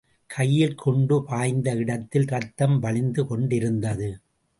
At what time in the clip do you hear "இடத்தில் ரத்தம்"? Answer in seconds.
1.75-2.79